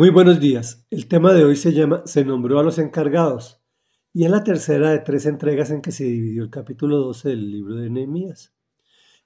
[0.00, 0.86] Muy buenos días.
[0.88, 3.60] El tema de hoy se llama Se nombró a los encargados
[4.14, 7.50] y es la tercera de tres entregas en que se dividió el capítulo 12 del
[7.50, 8.54] libro de Nehemías.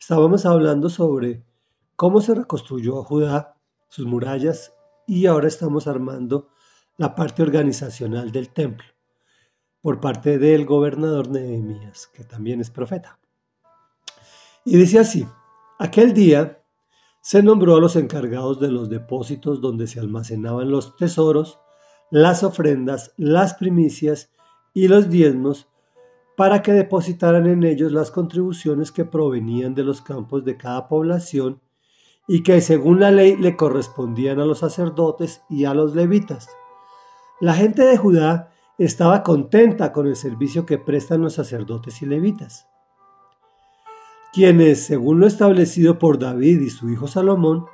[0.00, 1.44] Estábamos hablando sobre
[1.94, 3.56] cómo se reconstruyó a Judá,
[3.88, 4.72] sus murallas
[5.06, 6.48] y ahora estamos armando
[6.96, 8.88] la parte organizacional del templo
[9.80, 13.20] por parte del gobernador Nehemías, que también es profeta.
[14.64, 15.24] Y dice así,
[15.78, 16.63] aquel día
[17.24, 21.58] se nombró a los encargados de los depósitos donde se almacenaban los tesoros,
[22.10, 24.30] las ofrendas, las primicias
[24.74, 25.66] y los diezmos,
[26.36, 31.62] para que depositaran en ellos las contribuciones que provenían de los campos de cada población
[32.28, 36.50] y que según la ley le correspondían a los sacerdotes y a los levitas.
[37.40, 42.68] La gente de Judá estaba contenta con el servicio que prestan los sacerdotes y levitas
[44.34, 47.66] quienes, según lo establecido por David y su hijo Salomón,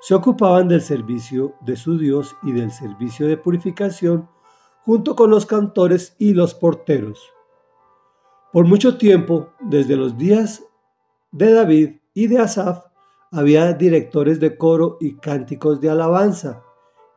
[0.00, 4.28] se ocupaban del servicio de su Dios y del servicio de purificación
[4.84, 7.32] junto con los cantores y los porteros.
[8.52, 10.64] Por mucho tiempo, desde los días
[11.30, 12.86] de David y de Asaf,
[13.30, 16.62] había directores de coro y cánticos de alabanza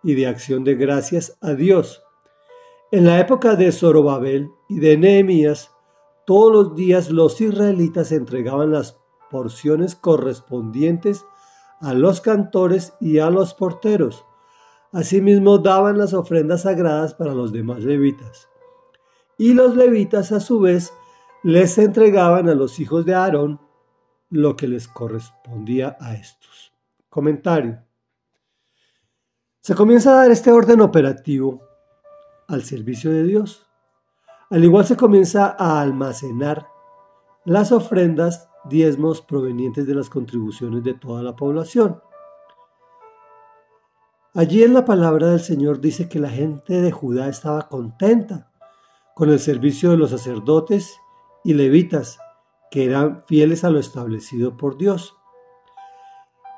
[0.04, 2.04] y de acción de gracias a Dios.
[2.92, 5.72] En la época de Zorobabel y de Nehemías,
[6.26, 9.01] todos los días los israelitas entregaban las
[9.32, 11.26] porciones correspondientes
[11.80, 14.26] a los cantores y a los porteros.
[14.92, 18.50] Asimismo daban las ofrendas sagradas para los demás levitas.
[19.38, 20.94] Y los levitas a su vez
[21.44, 23.60] les entregaban a los hijos de Aarón
[24.30, 26.74] lo que les correspondía a estos.
[27.10, 27.84] Comentario.
[29.62, 31.62] Se comienza a dar este orden operativo
[32.48, 33.68] al servicio de Dios.
[34.50, 36.68] Al igual se comienza a almacenar
[37.46, 42.02] las ofrendas, diezmos provenientes de las contribuciones de toda la población.
[44.34, 48.50] Allí en la palabra del Señor dice que la gente de Judá estaba contenta
[49.14, 50.96] con el servicio de los sacerdotes
[51.44, 52.18] y levitas,
[52.70, 55.14] que eran fieles a lo establecido por Dios.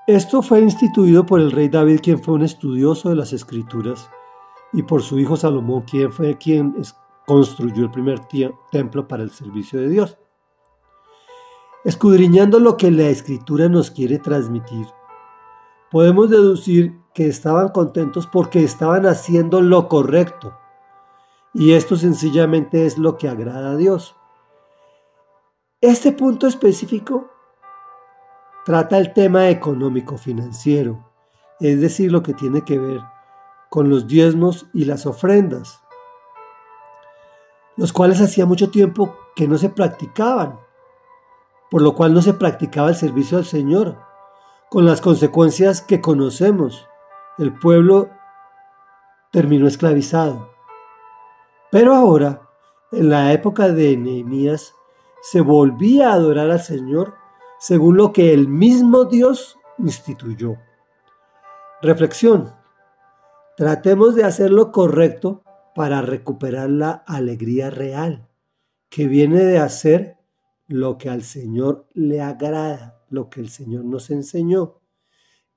[0.06, 4.10] Esto fue instituido por el rey David, quien fue un estudioso de las escrituras,
[4.72, 6.76] y por su hijo Salomón, quien fue quien
[7.26, 8.20] construyó el primer
[8.72, 10.18] templo para el servicio de Dios.
[11.84, 14.88] Escudriñando lo que la escritura nos quiere transmitir,
[15.92, 20.58] podemos deducir que estaban contentos porque estaban haciendo lo correcto.
[21.54, 24.16] Y esto sencillamente es lo que agrada a Dios.
[25.82, 27.30] Este punto específico
[28.66, 31.12] trata el tema económico financiero,
[31.60, 33.02] es decir, lo que tiene que ver
[33.70, 35.84] con los diezmos y las ofrendas
[37.76, 40.60] los cuales hacía mucho tiempo que no se practicaban,
[41.74, 43.98] por lo cual no se practicaba el servicio al Señor,
[44.70, 46.88] con las consecuencias que conocemos.
[47.40, 48.12] El pueblo
[49.32, 50.52] terminó esclavizado.
[51.72, 52.48] Pero ahora,
[52.92, 54.76] en la época de Nehemías,
[55.24, 57.16] se volvía a adorar al Señor
[57.58, 60.58] según lo que el mismo Dios instituyó.
[61.82, 62.54] Reflexión.
[63.58, 65.42] Tratemos de hacer lo correcto
[65.74, 68.28] para recuperar la alegría real
[68.92, 70.23] que viene de hacer
[70.68, 74.80] lo que al Señor le agrada, lo que el Señor nos enseñó.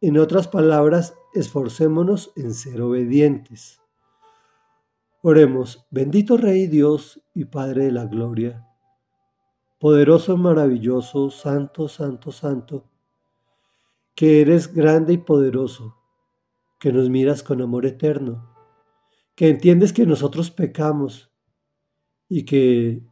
[0.00, 3.80] En otras palabras, esforcémonos en ser obedientes.
[5.22, 8.66] Oremos, bendito Rey Dios y Padre de la Gloria,
[9.78, 12.84] poderoso, maravilloso, santo, santo, santo,
[14.14, 15.96] que eres grande y poderoso,
[16.78, 18.56] que nos miras con amor eterno
[19.36, 21.30] que entiendes que nosotros pecamos
[22.26, 23.02] y que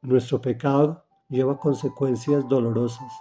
[0.00, 3.12] nuestro pecado lleva consecuencias dolorosas.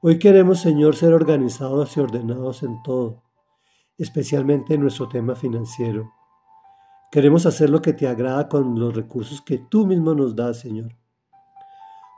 [0.00, 3.22] Hoy queremos, Señor, ser organizados y ordenados en todo,
[3.98, 6.12] especialmente en nuestro tema financiero.
[7.10, 10.96] Queremos hacer lo que te agrada con los recursos que tú mismo nos das, Señor.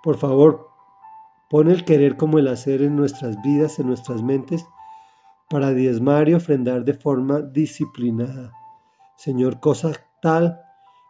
[0.02, 0.68] Por favor,
[1.48, 4.66] pon el querer como el hacer en nuestras vidas, en nuestras mentes,
[5.48, 8.52] para diezmar y ofrendar de forma disciplinada
[9.20, 10.62] Señor, cosa tal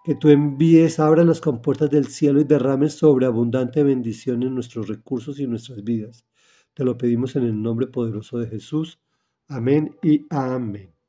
[0.04, 5.40] que tú envíes, abra las compuertas del cielo y derrames sobreabundante bendición en nuestros recursos
[5.40, 6.26] y nuestras vidas.
[6.74, 9.00] Te lo pedimos en el nombre poderoso de Jesús.
[9.48, 10.99] Amén y amén.